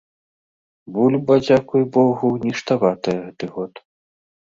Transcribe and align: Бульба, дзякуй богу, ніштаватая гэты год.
Бульба, 0.95 1.35
дзякуй 1.45 1.83
богу, 1.99 2.35
ніштаватая 2.49 3.17
гэты 3.25 3.55
год. 3.57 3.73